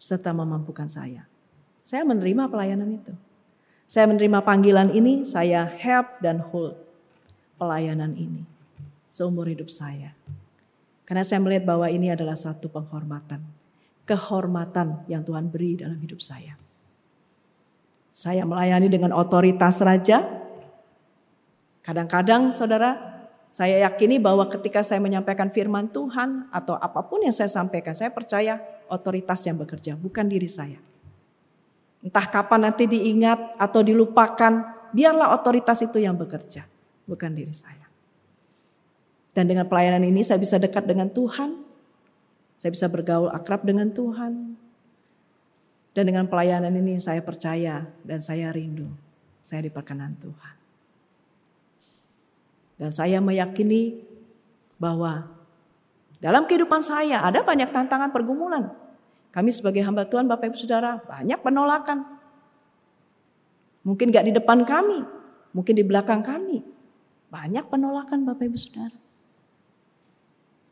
[0.00, 1.28] serta memampukan saya.
[1.84, 3.12] Saya menerima pelayanan itu.
[3.86, 6.74] Saya menerima panggilan ini, saya help dan hold
[7.56, 8.42] pelayanan ini
[9.16, 10.12] seumur hidup saya.
[11.08, 13.40] Karena saya melihat bahwa ini adalah satu penghormatan,
[14.04, 16.58] kehormatan yang Tuhan beri dalam hidup saya.
[18.12, 20.20] Saya melayani dengan otoritas raja.
[21.80, 23.16] Kadang-kadang saudara
[23.46, 28.10] saya yakini bahwa ketika saya menyampaikan firman Tuhan atau apa pun yang saya sampaikan, saya
[28.10, 28.58] percaya
[28.90, 30.82] otoritas yang bekerja, bukan diri saya.
[32.06, 34.52] Entah kapan nanti diingat atau dilupakan,
[34.94, 36.62] biarlah otoritas itu yang bekerja,
[37.02, 37.90] bukan diri saya.
[39.34, 41.66] Dan dengan pelayanan ini saya bisa dekat dengan Tuhan,
[42.54, 44.54] saya bisa bergaul akrab dengan Tuhan.
[45.98, 48.86] Dan dengan pelayanan ini saya percaya dan saya rindu,
[49.42, 50.54] saya diperkenan Tuhan.
[52.78, 54.04] Dan saya meyakini
[54.78, 55.26] bahwa
[56.22, 58.85] dalam kehidupan saya ada banyak tantangan pergumulan.
[59.36, 62.08] Kami sebagai hamba Tuhan Bapak Ibu Saudara banyak penolakan.
[63.84, 65.04] Mungkin gak di depan kami,
[65.52, 66.64] mungkin di belakang kami.
[67.28, 68.96] Banyak penolakan Bapak Ibu Saudara.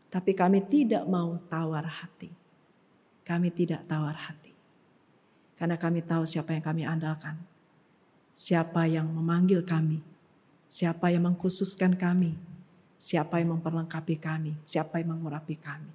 [0.08, 2.32] Tapi kami tidak mau tawar hati.
[3.20, 4.56] Kami tidak tawar hati.
[5.60, 7.36] Karena kami tahu siapa yang kami andalkan.
[8.32, 10.14] Siapa yang memanggil kami
[10.74, 12.34] Siapa yang mengkhususkan kami?
[12.98, 14.58] Siapa yang memperlengkapi kami?
[14.66, 15.86] Siapa yang mengurapi kami?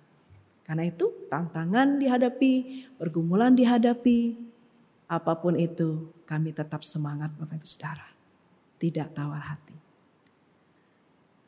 [0.69, 4.37] Karena itu tantangan dihadapi, pergumulan dihadapi,
[5.09, 8.05] apa pun itu kami tetap semangat Bapak Ibu Saudara.
[8.77, 9.73] Tidak tawar hati.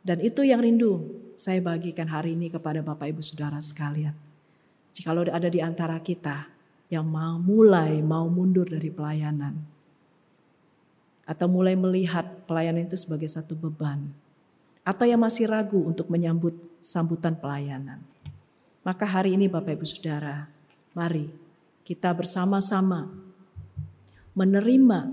[0.02, 1.06] Dan itu yang rindu
[1.38, 4.18] saya bagikan hari ini kepada Bapak Ibu Saudara sekalian.
[4.98, 6.50] Jika ada di antara kita
[6.90, 9.54] yang mau mulai, mau mundur dari pelayanan,
[11.30, 14.10] atau mulai melihat pelayanan itu sebagai satu beban,
[14.82, 18.02] atau yang masih ragu untuk menyambut sambutan pelayanan.
[18.82, 20.50] Maka hari ini Bapak Ibu Saudara,
[20.98, 21.30] mari
[21.86, 23.14] kita bersama-sama
[24.34, 25.12] menerima,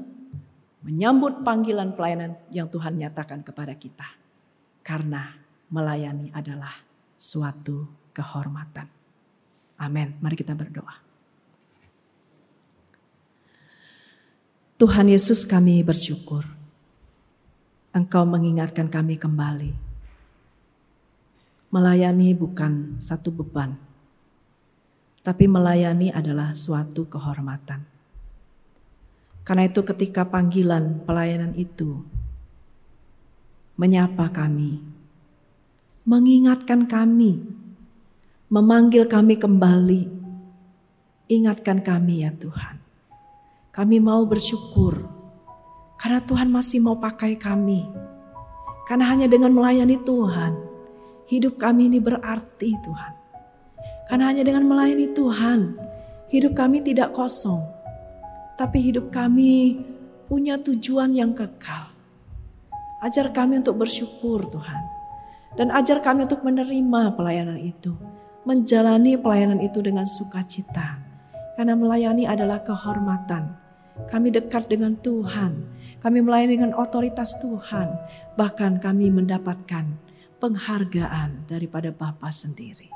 [0.81, 4.09] menyambut panggilan pelayanan yang Tuhan nyatakan kepada kita.
[4.81, 5.37] Karena
[5.69, 6.73] melayani adalah
[7.21, 7.85] suatu
[8.17, 8.89] kehormatan.
[9.77, 10.17] Amin.
[10.25, 11.05] Mari kita berdoa.
[14.79, 16.47] Tuhan Yesus kami bersyukur.
[17.93, 19.88] Engkau mengingatkan kami kembali.
[21.69, 23.77] Melayani bukan satu beban,
[25.21, 27.85] tapi melayani adalah suatu kehormatan.
[29.45, 32.01] Karena itu ketika panggilan pelayanan itu
[33.77, 34.81] menyapa kami,
[36.09, 37.45] mengingatkan kami,
[38.49, 40.09] memanggil kami kembali,
[41.29, 42.79] ingatkan kami ya Tuhan
[43.79, 45.07] kami mau bersyukur
[46.03, 47.87] karena Tuhan masih mau pakai kami.
[48.91, 50.51] Karena hanya dengan melayani Tuhan,
[51.29, 53.13] hidup kami ini berarti Tuhan.
[54.09, 55.77] Karena hanya dengan melayani Tuhan,
[56.33, 57.61] hidup kami tidak kosong.
[58.57, 59.85] Tapi hidup kami
[60.27, 61.93] punya tujuan yang kekal.
[63.05, 64.83] Ajar kami untuk bersyukur Tuhan.
[65.55, 67.95] Dan ajar kami untuk menerima pelayanan itu.
[68.49, 70.99] Menjalani pelayanan itu dengan sukacita.
[71.55, 73.69] Karena melayani adalah kehormatan
[74.07, 75.59] kami dekat dengan Tuhan.
[75.99, 77.91] Kami melayani dengan otoritas Tuhan.
[78.39, 80.08] Bahkan kami mendapatkan
[80.39, 82.89] penghargaan daripada Bapa sendiri.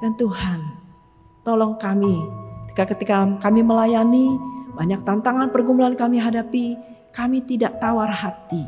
[0.00, 0.60] Dan Tuhan,
[1.44, 2.16] tolong kami
[2.72, 6.76] ketika ketika kami melayani, Banyak tantangan pergumulan kami hadapi,
[7.08, 8.60] kami tidak tawar hati.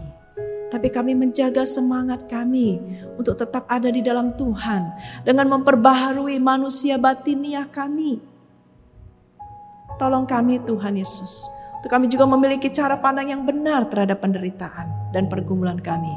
[0.72, 2.80] Tapi kami menjaga semangat kami
[3.20, 4.89] untuk tetap ada di dalam Tuhan
[5.24, 8.20] dengan memperbaharui manusia batiniah kami.
[10.01, 11.45] Tolong kami Tuhan Yesus.
[11.80, 16.12] Untuk kami juga memiliki cara pandang yang benar terhadap penderitaan dan pergumulan kami.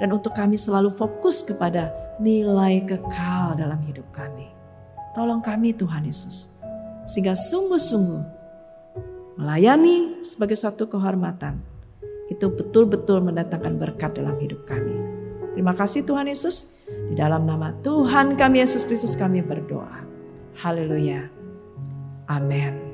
[0.00, 4.48] Dan untuk kami selalu fokus kepada nilai kekal dalam hidup kami.
[5.12, 6.64] Tolong kami Tuhan Yesus.
[7.04, 8.40] Sehingga sungguh-sungguh
[9.36, 11.60] melayani sebagai suatu kehormatan.
[12.32, 14.94] Itu betul-betul mendatangkan berkat dalam hidup kami.
[15.52, 16.86] Terima kasih Tuhan Yesus.
[17.10, 20.06] Di dalam nama Tuhan kami Yesus Kristus kami berdoa.
[20.62, 21.26] Haleluya.
[22.30, 22.89] Amin.